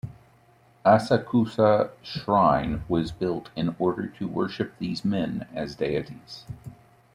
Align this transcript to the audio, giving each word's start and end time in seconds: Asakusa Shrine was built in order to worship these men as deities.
Asakusa 0.83 1.91
Shrine 2.01 2.81
was 2.89 3.11
built 3.11 3.51
in 3.55 3.75
order 3.77 4.07
to 4.07 4.27
worship 4.27 4.73
these 4.79 5.05
men 5.05 5.45
as 5.53 5.75
deities. 5.75 6.43